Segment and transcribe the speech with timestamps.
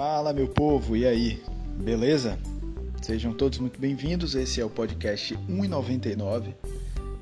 [0.00, 1.42] Fala, meu povo, e aí?
[1.76, 2.38] Beleza?
[3.02, 4.34] Sejam todos muito bem-vindos.
[4.34, 6.54] Esse é o podcast 1,99,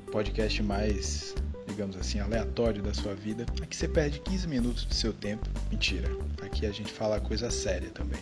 [0.09, 1.35] podcast mais,
[1.67, 3.45] digamos assim, aleatório da sua vida.
[3.61, 5.45] Aqui você perde 15 minutos do seu tempo.
[5.69, 6.09] Mentira,
[6.41, 8.21] aqui a gente fala coisa séria também.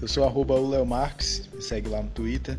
[0.00, 2.58] Eu sou arroba o Leo Marques, me segue lá no Twitter.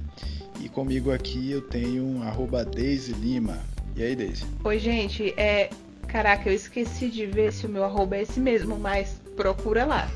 [0.62, 3.60] E comigo aqui eu tenho arroba Deise Lima.
[3.96, 4.46] E aí, Deise?
[4.64, 5.34] Oi, gente.
[5.36, 5.72] É...
[6.08, 10.08] Caraca, eu esqueci de ver se o meu arroba é esse mesmo, mas procura lá.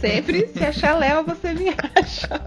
[0.00, 2.40] Sempre, se achar Léo, você me acha.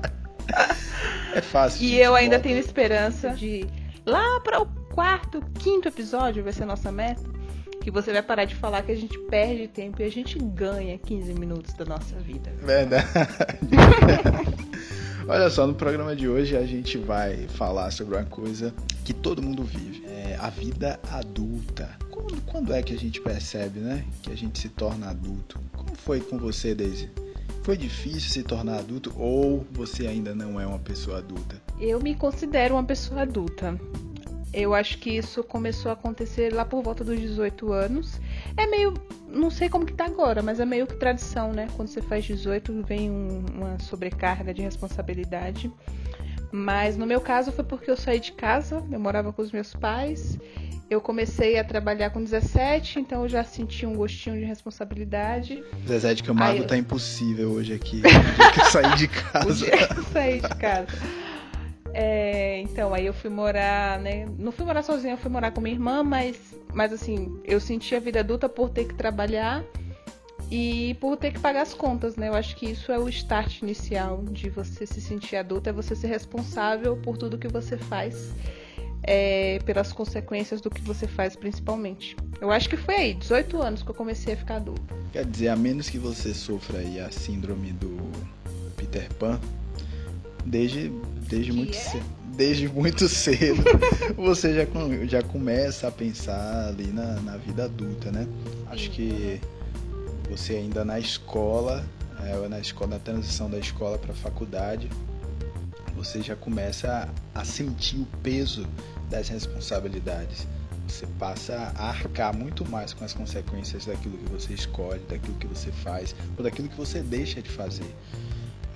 [1.33, 1.85] É fácil.
[1.85, 3.67] E eu ainda tenho esperança de
[4.05, 7.21] lá para o quarto, quinto episódio, vai ser nossa meta,
[7.87, 10.97] que você vai parar de falar que a gente perde tempo e a gente ganha
[10.97, 12.51] 15 minutos da nossa vida.
[12.61, 13.07] Verdade.
[15.25, 18.73] Olha só, no programa de hoje a gente vai falar sobre uma coisa
[19.05, 21.89] que todo mundo vive, é a vida adulta.
[22.11, 25.57] Quando, quando é que a gente percebe, né, que a gente se torna adulto?
[25.71, 27.09] Como foi com você, Daisy?
[27.63, 31.55] Foi difícil se tornar adulto ou você ainda não é uma pessoa adulta?
[31.79, 33.79] Eu me considero uma pessoa adulta.
[34.53, 38.19] Eu acho que isso começou a acontecer lá por volta dos 18 anos.
[38.55, 38.93] É meio.
[39.27, 41.67] Não sei como que tá agora, mas é meio que tradição, né?
[41.75, 45.71] Quando você faz 18, vem um, uma sobrecarga de responsabilidade.
[46.51, 49.73] Mas no meu caso foi porque eu saí de casa, eu morava com os meus
[49.73, 50.37] pais.
[50.89, 55.61] Eu comecei a trabalhar com 17, então eu já senti um gostinho de responsabilidade.
[55.85, 58.01] 17 que o mago tá impossível hoje aqui.
[58.07, 59.49] O que eu saí de casa.
[59.49, 60.87] o dia que eu saí de casa.
[61.99, 64.27] É, então, aí eu fui morar, né?
[64.37, 66.37] Não fui morar sozinha, eu fui morar com minha irmã, mas,
[66.71, 69.63] mas assim, eu senti a vida adulta por ter que trabalhar
[70.51, 72.27] e por ter que pagar as contas, né?
[72.27, 75.95] Eu acho que isso é o start inicial de você se sentir adulta, é você
[75.95, 78.31] ser responsável por tudo que você faz,
[79.01, 82.15] é, pelas consequências do que você faz, principalmente.
[82.39, 84.95] Eu acho que foi aí, 18 anos que eu comecei a ficar adulta.
[85.11, 87.97] Quer dizer, a menos que você sofra aí a síndrome do
[88.75, 89.39] Peter Pan,
[90.45, 90.91] desde,
[91.27, 91.79] desde muito é?
[91.79, 92.05] cedo.
[92.35, 93.63] Desde muito cedo,
[94.15, 94.67] você já,
[95.05, 98.27] já começa a pensar ali na, na vida adulta, né?
[98.67, 99.41] Acho que
[100.29, 101.83] você ainda na escola,
[102.23, 104.89] é, na escola, na transição da escola para a faculdade,
[105.95, 108.67] você já começa a, a sentir o peso
[109.09, 110.45] das responsabilidades.
[110.87, 115.47] Você passa a arcar muito mais com as consequências daquilo que você escolhe, daquilo que
[115.47, 117.93] você faz, ou daquilo que você deixa de fazer.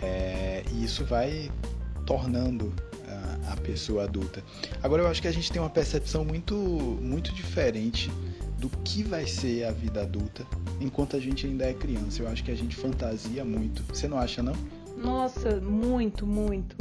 [0.01, 1.49] É, e isso vai
[2.11, 2.73] tornando
[3.07, 4.43] a, a, pessoa adulta.
[4.83, 8.11] Agora eu acho que a gente tem uma percepção muito, muito diferente
[8.57, 10.45] do que vai ser a vida adulta
[10.81, 12.21] enquanto a gente ainda é criança.
[12.21, 13.81] Eu acho que a gente fantasia muito.
[13.83, 14.53] Você não acha, não?
[14.97, 16.75] Nossa, muito, muito.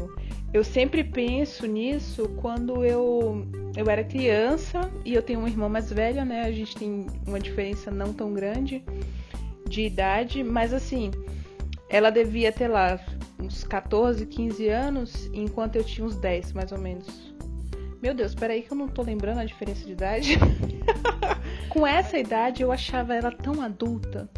[0.52, 5.92] Eu sempre penso nisso quando eu, eu era criança e eu tenho uma irmã mais
[5.92, 6.42] velha, né?
[6.42, 8.82] A gente tem uma diferença não tão grande
[9.68, 11.12] de idade, mas assim,
[11.88, 12.98] ela devia ter lá
[13.50, 17.34] uns 14, 15 anos, enquanto eu tinha uns 10, mais ou menos.
[18.00, 20.38] Meu Deus, peraí que eu não tô lembrando a diferença de idade.
[21.68, 24.30] Com essa idade eu achava ela tão adulta,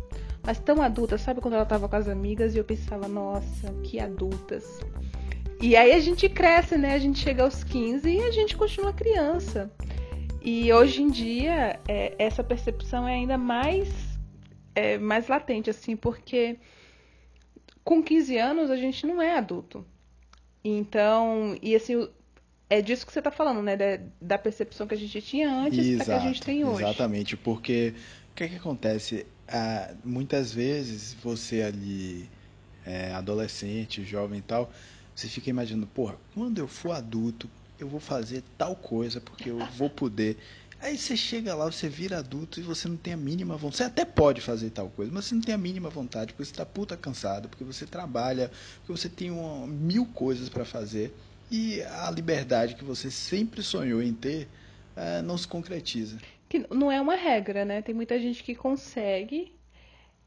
[0.43, 4.01] mas tão adulta, sabe quando ela tava com as amigas e eu pensava, nossa, que
[4.01, 4.81] adultas.
[5.61, 6.95] E aí a gente cresce, né?
[6.95, 9.71] A gente chega aos 15 e a gente continua criança.
[10.43, 13.89] E hoje em dia, é, essa percepção é ainda mais,
[14.75, 16.59] é, mais latente, assim, porque
[17.85, 19.85] com 15 anos a gente não é adulto.
[20.65, 22.09] Então, e assim,
[22.71, 23.77] é disso que você está falando, né?
[23.77, 26.83] Da, da, percepção que a gente tinha antes para que a gente tem hoje.
[26.85, 27.95] Exatamente, porque
[28.31, 29.27] o que, é que acontece?
[29.49, 32.31] Ah, muitas vezes você ali,
[32.87, 34.73] é, adolescente, jovem e tal,
[35.15, 39.59] você fica imaginando, porra, quando eu for adulto, eu vou fazer tal coisa, porque eu
[39.77, 40.39] vou poder.
[40.83, 43.77] Aí você chega lá, você vira adulto e você não tem a mínima vontade.
[43.77, 46.51] Você até pode fazer tal coisa, mas você não tem a mínima vontade, porque você
[46.51, 51.15] está puta cansado, porque você trabalha, porque você tem uma, mil coisas para fazer.
[51.49, 54.49] E a liberdade que você sempre sonhou em ter
[54.97, 56.19] é, não se concretiza.
[56.49, 57.81] Que não é uma regra, né?
[57.81, 59.55] Tem muita gente que consegue,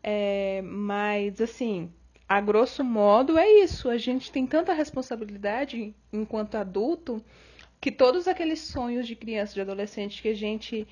[0.01, 1.91] é, mas assim,
[2.29, 3.89] a grosso modo é isso.
[3.89, 7.21] A gente tem tanta responsabilidade enquanto adulto
[7.79, 10.87] que todos aqueles sonhos de criança, de adolescente que a gente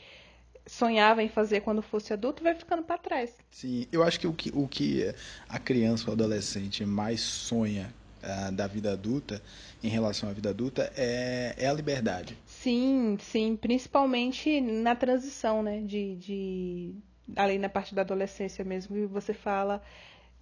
[0.66, 3.36] sonhava em fazer quando fosse adulto vai ficando para trás.
[3.52, 5.14] Sim, eu acho que o que, o que
[5.50, 7.94] a criança ou adolescente mais sonha
[8.24, 9.42] uh, da vida adulta,
[9.84, 12.38] em relação à vida adulta, é, é a liberdade.
[12.46, 16.96] Sim, sim, principalmente na transição, né, de, de
[17.36, 19.82] além na parte da adolescência mesmo, que você fala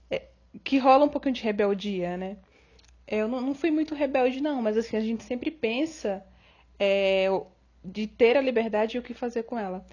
[0.10, 0.24] é,
[0.64, 2.38] que rola um pouquinho de rebeldia, né?
[3.08, 6.24] Eu não, não fui muito rebelde, não, mas assim, a gente sempre pensa
[6.81, 7.28] é,
[7.86, 9.86] de ter a liberdade e o que fazer com ela.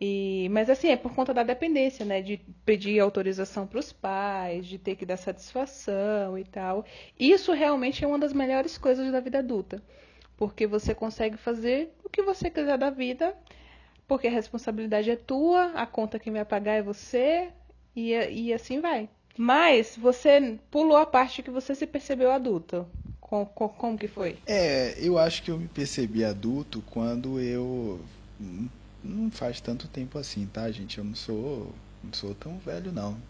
[0.00, 2.22] E, mas assim, é por conta da dependência, né?
[2.22, 6.84] De pedir autorização para os pais, de ter que dar satisfação e tal.
[7.18, 9.82] Isso realmente é uma das melhores coisas da vida adulta.
[10.36, 13.34] Porque você consegue fazer o que você quiser da vida,
[14.06, 17.48] porque a responsabilidade é tua, a conta quem vai pagar é você,
[17.96, 19.08] e, e assim vai.
[19.38, 22.86] Mas você pulou a parte que você se percebeu adulto.
[23.26, 24.38] Com, com, como que foi?
[24.46, 28.00] É, eu acho que eu me percebi adulto quando eu
[29.02, 30.98] não faz tanto tempo assim, tá, gente?
[30.98, 31.74] Eu não sou,
[32.04, 33.20] não sou tão velho, não.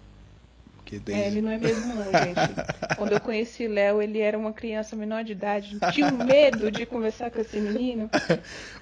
[0.77, 1.25] Porque desde...
[1.25, 2.95] É, ele não é mesmo, não, gente.
[2.99, 5.79] Quando eu conheci Léo, ele era uma criança menor de idade.
[5.95, 8.11] Tinha medo de conversar com esse menino.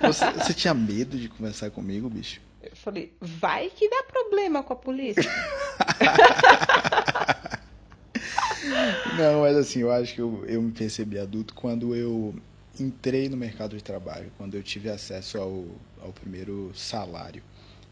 [0.00, 2.40] Você, você tinha medo de conversar comigo, bicho?
[2.60, 5.22] Eu falei, vai que dá problema com a polícia.
[9.16, 12.34] Não, mas assim, eu acho que eu, eu me percebi adulto quando eu
[12.78, 15.64] entrei no mercado de trabalho, quando eu tive acesso ao,
[16.02, 17.43] ao primeiro salário.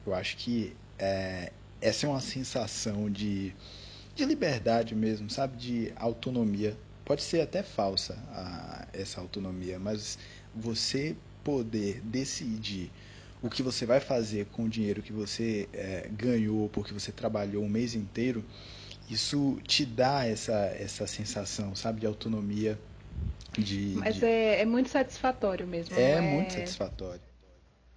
[0.04, 3.54] Eu acho que é, essa é uma sensação de,
[4.16, 5.56] de liberdade mesmo, sabe?
[5.56, 6.76] De autonomia.
[7.04, 10.18] Pode ser até falsa a, essa autonomia, mas
[10.54, 12.90] você poder decidir
[13.42, 17.64] o que você vai fazer com o dinheiro que você é, ganhou porque você trabalhou
[17.64, 18.44] um mês inteiro,
[19.12, 22.78] isso te dá essa, essa sensação, sabe, de autonomia
[23.58, 24.24] de, Mas de...
[24.24, 25.94] É, é muito satisfatório mesmo.
[25.96, 27.20] É, é muito satisfatório.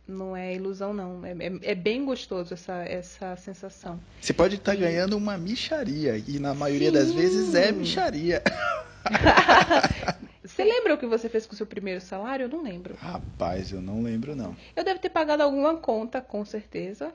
[0.07, 1.25] Não é ilusão, não.
[1.25, 3.99] É, é, é, bem gostoso essa, essa sensação.
[4.21, 6.93] Você pode estar tá ganhando uma micharia, e na maioria Sim.
[6.93, 8.43] das vezes é micharia.
[10.43, 12.43] você lembra o que você fez com o seu primeiro salário?
[12.43, 12.95] Eu não lembro.
[12.95, 14.55] Rapaz, eu não lembro, não.
[14.75, 17.11] Eu devo ter pagado alguma conta, com certeza.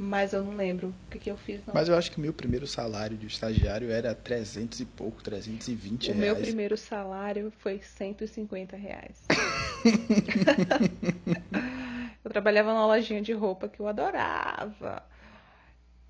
[0.00, 1.60] Mas eu não lembro o que, que eu fiz.
[1.66, 1.74] Não.
[1.74, 6.10] Mas eu acho que o meu primeiro salário de estagiário era 300 e pouco, 320
[6.10, 6.16] o reais.
[6.16, 9.24] O meu primeiro salário foi 150 reais.
[12.24, 15.02] eu trabalhava numa lojinha de roupa que eu adorava.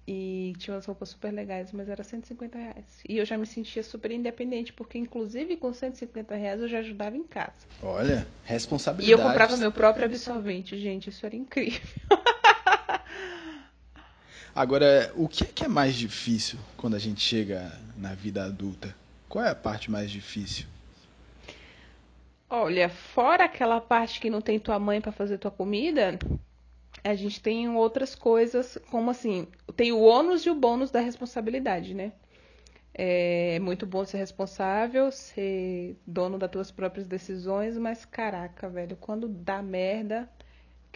[0.06, 3.02] E tinha umas roupas super legais, mas era 150 reais.
[3.08, 7.17] E eu já me sentia super independente, porque inclusive com 150 reais eu já ajudava
[7.17, 7.67] em casa.
[7.82, 9.11] Olha, responsabilidade.
[9.11, 11.81] E eu comprava meu próprio absorvente, gente, isso era incrível.
[14.58, 18.93] Agora, o que é, que é mais difícil quando a gente chega na vida adulta?
[19.28, 20.66] Qual é a parte mais difícil?
[22.50, 26.19] Olha, fora aquela parte que não tem tua mãe para fazer tua comida,
[27.05, 29.46] a gente tem outras coisas, como assim,
[29.76, 32.10] tem o ônus e o bônus da responsabilidade, né?
[32.93, 39.28] É muito bom ser responsável, ser dono das tuas próprias decisões, mas caraca, velho, quando
[39.28, 40.28] dá merda,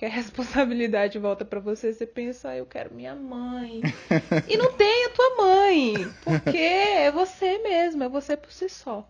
[0.03, 3.81] que a responsabilidade volta para você, você pensa, ah, eu quero minha mãe.
[4.51, 5.95] e não tem a tua mãe,
[6.25, 9.09] porque é você mesmo, é você por si só.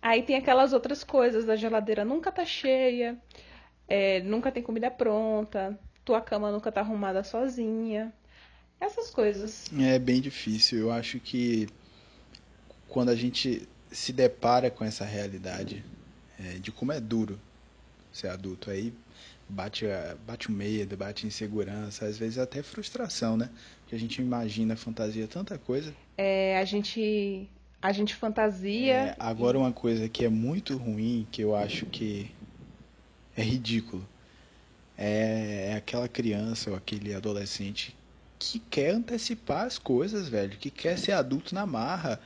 [0.00, 3.18] Aí tem aquelas outras coisas, a geladeira nunca tá cheia,
[3.88, 8.12] é, nunca tem comida pronta, tua cama nunca tá arrumada sozinha.
[8.80, 9.64] Essas coisas.
[9.80, 10.78] É bem difícil.
[10.78, 11.66] Eu acho que
[12.88, 15.84] quando a gente se depara com essa realidade
[16.38, 17.40] é, de como é duro
[18.12, 18.92] ser adulto, aí
[19.48, 19.86] bate,
[20.26, 23.50] bate o medo, bate a insegurança, às vezes até frustração, né?
[23.86, 25.94] Que a gente imagina, fantasia tanta coisa.
[26.16, 27.48] É, a gente
[27.80, 28.94] a gente fantasia.
[28.94, 32.30] É, agora uma coisa que é muito ruim, que eu acho que
[33.36, 34.06] é ridículo,
[34.96, 37.94] é, é aquela criança ou aquele adolescente
[38.38, 42.20] que quer antecipar as coisas, velho, que quer ser adulto na marra.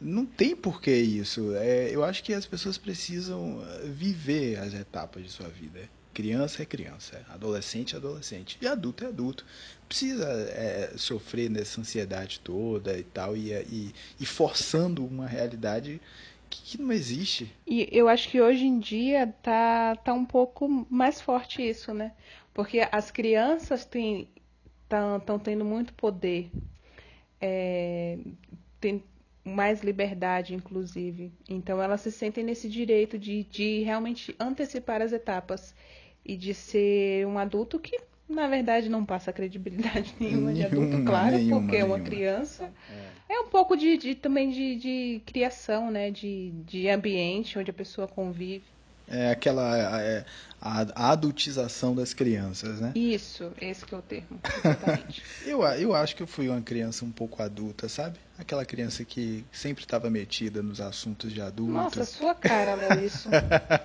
[0.00, 1.54] Não tem por que isso.
[1.56, 5.90] É, eu acho que as pessoas precisam viver as etapas de sua vida.
[6.12, 9.46] Criança é criança, adolescente é adolescente, e adulto é adulto.
[9.88, 16.00] Precisa é, sofrer nessa ansiedade toda e tal, e, e, e forçando uma realidade
[16.48, 17.54] que, que, não existe.
[17.66, 22.12] E eu acho que hoje em dia tá, tá um pouco mais forte isso, né?
[22.52, 26.50] Porque as crianças estão tendo muito poder,
[27.40, 28.18] é,
[28.80, 29.04] tem
[29.44, 31.32] mais liberdade, inclusive.
[31.48, 35.74] Então elas se sentem nesse direito de, de realmente antecipar as etapas
[36.24, 37.98] e de ser um adulto que
[38.28, 42.72] na verdade não passa credibilidade nenhuma, nenhuma de adulto, claro, nenhuma, porque é uma criança.
[43.28, 43.34] É.
[43.34, 46.10] é, um pouco de, de também de, de, criação, né?
[46.10, 48.64] De, de ambiente onde a pessoa convive.
[49.10, 50.24] É aquela é,
[50.60, 52.92] a, adultização das crianças, né?
[52.94, 55.22] Isso, esse que é o termo, exatamente.
[55.44, 58.18] eu, eu acho que eu fui uma criança um pouco adulta, sabe?
[58.38, 61.74] Aquela criança que sempre estava metida nos assuntos de adultos.
[61.74, 63.30] Nossa, a sua cara, Maurício.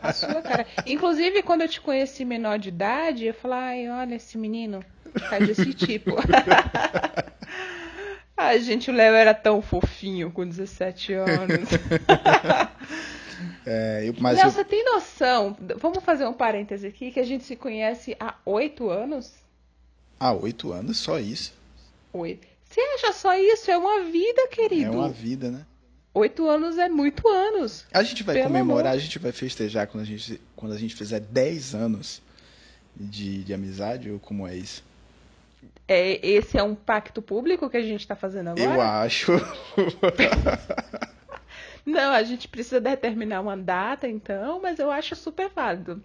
[0.01, 0.65] a sua cara.
[0.85, 4.83] Inclusive, quando eu te conheci menor de idade, eu falei, ai, olha esse menino,
[5.29, 6.11] tá desse tipo.
[8.37, 11.69] Ai, gente, o Léo era tão fofinho com 17 anos.
[13.65, 14.51] É, eu, mas Léo, eu...
[14.51, 15.57] você tem noção?
[15.77, 19.33] Vamos fazer um parêntese aqui, que a gente se conhece há oito anos?
[20.19, 21.53] Ah, oito anos, só isso.
[22.13, 22.47] Oito.
[22.69, 23.71] Você acha só isso?
[23.71, 24.85] É uma vida, querido.
[24.85, 25.65] É uma vida, né?
[26.13, 27.85] Oito anos é muito anos.
[27.93, 28.97] A gente vai Pelo comemorar, amor.
[28.97, 32.21] a gente vai festejar quando a gente, quando a gente fizer 10 anos
[32.95, 34.83] de, de amizade, ou como é isso?
[35.87, 38.63] É, esse é um pacto público que a gente tá fazendo agora?
[38.63, 39.31] Eu acho.
[41.85, 46.03] Não, a gente precisa determinar uma data, então, mas eu acho super válido.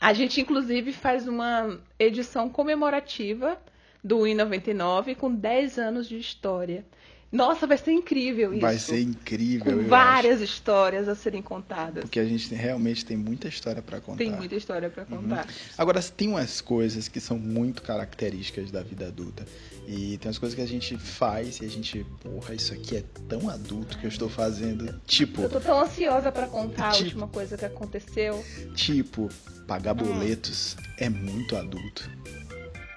[0.00, 3.58] A gente, inclusive, faz uma edição comemorativa
[4.04, 6.84] do I99 com 10 anos de história.
[7.30, 8.62] Nossa, vai ser incrível isso.
[8.62, 11.98] Vai ser incrível, Com várias histórias a serem contadas.
[11.98, 12.02] acho.
[12.06, 14.16] Porque a gente realmente tem muita história pra contar.
[14.18, 15.46] Tem muita história pra contar.
[15.76, 19.44] Agora, tem umas coisas que são muito características da vida adulta.
[19.86, 23.04] E tem umas coisas que a gente faz e a gente, porra, isso aqui é
[23.28, 24.98] tão adulto que eu estou fazendo.
[25.06, 28.42] Tipo, Eu tô tão ansiosa pra contar a Tipo- última coisa que aconteceu.
[28.74, 29.28] tipo,
[29.66, 29.96] pagar Hum.
[30.14, 32.10] boletos é muito adulto.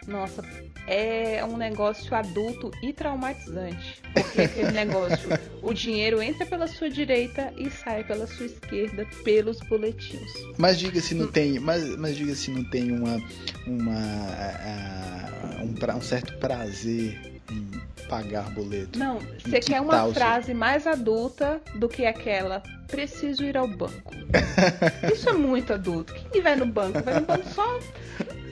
[0.07, 0.41] Nossa,
[0.87, 4.01] é um negócio adulto e traumatizante.
[4.13, 5.29] Porque aquele negócio,
[5.61, 10.31] o dinheiro entra pela sua direita e sai pela sua esquerda pelos boletins.
[10.57, 13.21] Mas diga se não tem, mas, mas diga se não tem uma
[13.67, 17.19] uma ah, um, pra- um certo prazer
[17.51, 18.97] em pagar boleto.
[18.99, 23.67] Não, você que quer uma tal, frase mais adulta do que aquela preciso ir ao
[23.67, 24.11] banco.
[25.13, 26.13] Isso é muito adulto.
[26.31, 27.01] Quem vai no banco?
[27.03, 27.79] Vai no banco só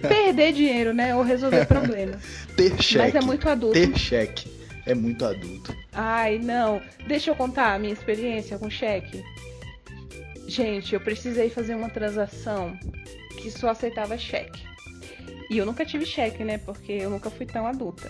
[0.07, 1.15] perder dinheiro, né?
[1.15, 2.19] Ou resolver problema.
[2.55, 2.97] Ter cheque.
[2.97, 3.73] Mas é muito adulto.
[3.73, 5.75] Ter cheque é muito adulto.
[5.93, 6.81] Ai, não.
[7.07, 9.23] Deixa eu contar a minha experiência com cheque.
[10.47, 12.77] Gente, eu precisei fazer uma transação
[13.39, 14.59] que só aceitava cheque.
[15.49, 16.57] E eu nunca tive cheque, né?
[16.57, 18.09] Porque eu nunca fui tão adulta.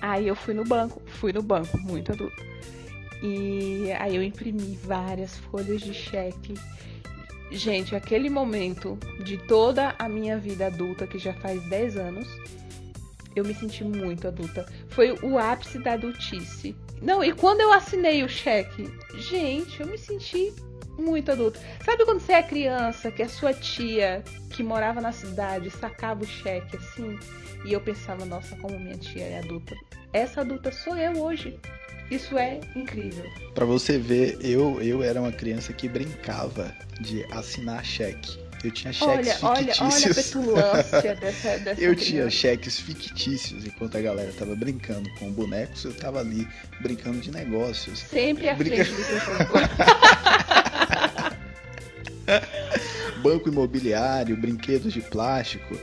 [0.00, 2.42] Aí eu fui no banco, fui no banco, muito adulta.
[3.22, 6.54] E aí eu imprimi várias folhas de cheque.
[7.50, 12.28] Gente, aquele momento de toda a minha vida adulta, que já faz 10 anos,
[13.34, 14.66] eu me senti muito adulta.
[14.88, 16.76] Foi o ápice da adultice.
[17.02, 20.52] Não, e quando eu assinei o cheque, gente, eu me senti
[20.98, 21.58] muito adulta.
[21.84, 26.26] Sabe quando você é criança, que a sua tia, que morava na cidade, sacava o
[26.26, 27.18] cheque assim?
[27.64, 29.74] E eu pensava, nossa, como minha tia é adulta.
[30.12, 31.58] Essa adulta sou eu hoje.
[32.10, 33.24] Isso é incrível.
[33.54, 38.38] Pra você ver, eu eu era uma criança que brincava de assinar cheque.
[38.62, 40.26] Eu tinha cheques Olha, olha, olha a fictícios.
[40.26, 42.30] petulância dessa, dessa Eu tinha criança.
[42.30, 46.46] cheques fictícios enquanto a galera tava brincando com bonecos, eu tava ali
[46.80, 48.00] brincando de negócios.
[48.00, 49.04] Sempre à Brinca- frente do.
[53.22, 55.76] Banco imobiliário, brinquedos de plástico.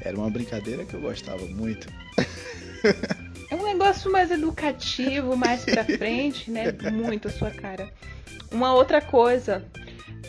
[0.00, 1.88] Era uma brincadeira que eu gostava muito.
[3.88, 6.64] Negócio mais educativo, mais pra frente, né?
[6.92, 7.90] Muito a sua cara.
[8.52, 9.64] Uma outra coisa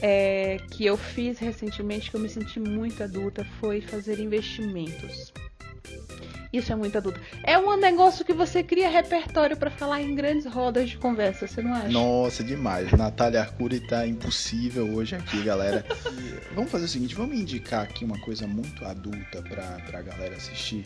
[0.01, 5.33] é, que eu fiz recentemente, que eu me senti muito adulta, foi fazer investimentos.
[6.51, 7.19] Isso é muito adulto.
[7.43, 11.61] É um negócio que você cria repertório pra falar em grandes rodas de conversa, você
[11.61, 11.89] não acha?
[11.89, 12.91] Nossa, demais.
[12.91, 15.85] Natália Arcuri tá impossível hoje aqui, galera.
[16.11, 20.35] E vamos fazer o seguinte, vamos indicar aqui uma coisa muito adulta pra, pra galera
[20.35, 20.85] assistir.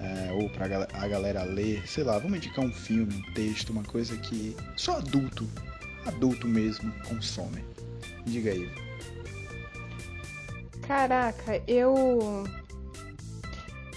[0.00, 3.70] é, ou pra gal- a galera ler, sei lá, vamos indicar um filme, um texto,
[3.70, 5.48] uma coisa que só adulto,
[6.04, 7.64] adulto mesmo, consome.
[8.26, 8.68] Diga aí.
[10.86, 12.44] Caraca, eu.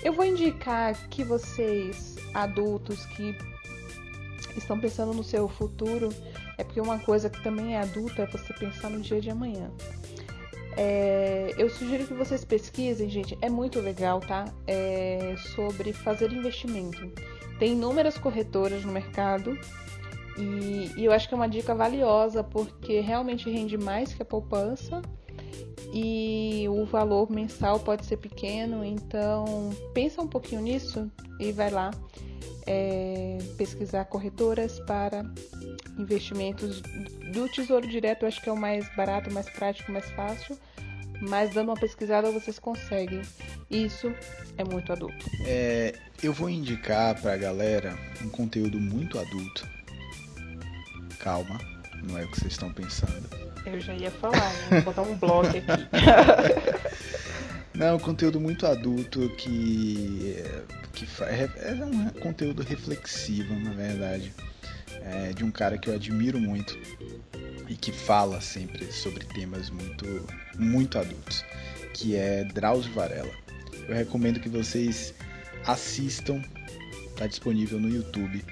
[0.03, 3.35] Eu vou indicar que vocês, adultos que
[4.55, 6.09] estão pensando no seu futuro,
[6.57, 9.69] é porque uma coisa que também é adulta é você pensar no dia de amanhã.
[10.77, 14.45] É, eu sugiro que vocês pesquisem, gente, é muito legal, tá?
[14.65, 17.11] É, sobre fazer investimento.
[17.57, 19.59] Tem inúmeras corretoras no mercado
[20.37, 24.25] e, e eu acho que é uma dica valiosa porque realmente rende mais que a
[24.25, 25.01] poupança
[25.93, 31.91] e o valor mensal pode ser pequeno, então pensa um pouquinho nisso e vai lá
[32.67, 35.25] é, pesquisar corretoras para
[35.97, 36.81] investimentos
[37.33, 40.57] do Tesouro Direto, acho que é o mais barato, mais prático, mais fácil,
[41.21, 43.21] mas dando uma pesquisada vocês conseguem.
[43.69, 44.13] Isso
[44.57, 45.25] é muito adulto.
[45.45, 49.67] É, eu vou indicar pra galera um conteúdo muito adulto.
[51.19, 51.59] Calma,
[52.03, 53.48] não é o que vocês estão pensando.
[53.71, 54.67] Eu já ia falar, né?
[54.71, 55.61] Vou botar um bloco aqui.
[57.73, 60.35] Não, um conteúdo muito adulto que,
[60.93, 64.33] que fa- é, é um conteúdo reflexivo, na verdade,
[65.01, 66.77] é, de um cara que eu admiro muito
[67.69, 70.05] e que fala sempre sobre temas muito,
[70.57, 71.45] muito adultos,
[71.93, 73.31] que é Drauzio Varela.
[73.87, 75.13] Eu recomendo que vocês
[75.65, 76.41] assistam,
[77.11, 78.43] está disponível no YouTube,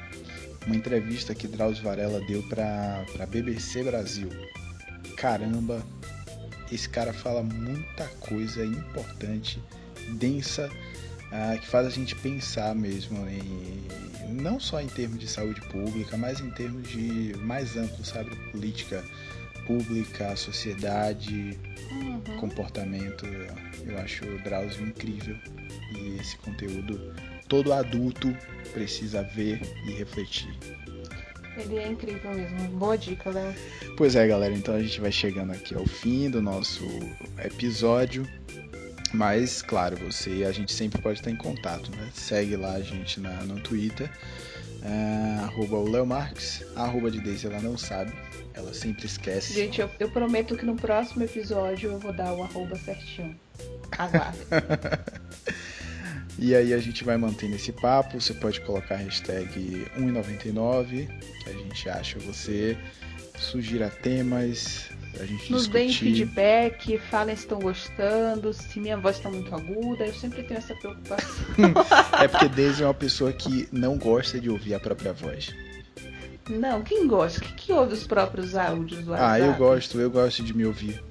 [0.66, 4.30] uma entrevista que Drauzio Varela deu para a BBC Brasil.
[5.18, 5.84] Caramba,
[6.72, 9.62] esse cara fala muita coisa importante,
[10.14, 13.86] densa, uh, que faz a gente pensar mesmo em
[14.30, 19.04] não só em termos de saúde pública, mas em termos de mais amplo, sabe, política
[19.66, 21.58] pública, sociedade,
[21.92, 22.38] uhum.
[22.38, 23.26] comportamento.
[23.86, 25.38] Eu acho o Drauzio incrível
[25.96, 27.14] e esse conteúdo
[27.48, 28.36] todo adulto
[28.74, 30.54] precisa ver e refletir.
[31.58, 32.58] Ele é incrível mesmo.
[32.78, 33.54] Boa dica, Léo.
[33.98, 34.54] Pois é, galera.
[34.54, 36.84] Então a gente vai chegando aqui ao fim do nosso
[37.44, 38.28] episódio.
[39.14, 42.10] Mas, claro, você a gente sempre pode estar em contato, né?
[42.14, 44.10] Segue lá a gente na, no Twitter.
[44.84, 48.14] Uh, arroba o Leo Marques, arroba de Deise, ela não sabe,
[48.54, 49.54] ela sempre esquece.
[49.54, 53.36] Gente, eu, eu, prometo que no próximo episódio eu vou dar o arroba certinho.
[53.98, 54.40] Aguarde.
[56.40, 61.08] e aí a gente vai mantendo esse papo, você pode colocar a hashtag 1,99,
[61.44, 62.78] que a gente acha você,
[63.38, 64.90] sugira temas,
[65.20, 70.06] a gente Nos deem feedback, falem se estão gostando, se minha voz está muito aguda,
[70.06, 71.46] eu sempre tenho essa preocupação.
[72.22, 75.54] é porque Daisy é uma pessoa que não gosta de ouvir a própria voz.
[76.50, 77.42] Não, quem gosta?
[77.42, 79.42] Quem que ouve os próprios áudios do WhatsApp?
[79.42, 81.04] Ah, eu gosto, eu gosto de me ouvir.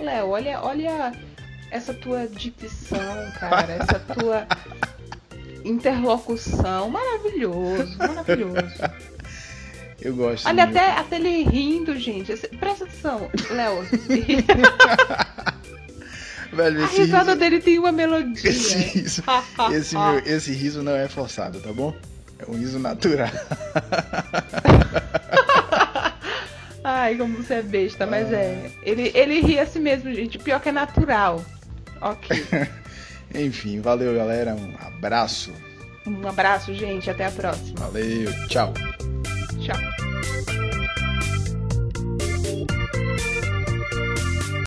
[0.00, 1.12] Léo, olha, olha
[1.70, 4.46] essa tua dicção, cara, essa tua
[5.64, 8.74] interlocução, maravilhoso, maravilhoso.
[10.00, 10.46] Eu gosto.
[10.48, 12.34] Olha, até, até ele rindo, gente.
[12.58, 13.86] Presta atenção, Léo.
[16.52, 17.38] Velho, a risada riso...
[17.38, 18.50] dele tem uma melodia.
[18.50, 19.22] Esse riso,
[19.72, 21.94] esse, meu, esse riso não é forçado, tá bom?
[22.38, 23.30] É um riso natural.
[26.82, 28.36] Ai, como você é besta, mas ah.
[28.36, 28.72] é.
[28.82, 30.38] Ele, ele ri assim mesmo, gente.
[30.38, 31.44] Pior que é natural.
[32.00, 32.46] Ok.
[33.34, 34.54] Enfim, valeu, galera.
[34.54, 35.52] Um abraço.
[36.06, 37.08] Um abraço, gente.
[37.10, 37.78] Até a próxima.
[37.78, 38.74] Valeu, tchau.
[39.60, 40.09] Tchau.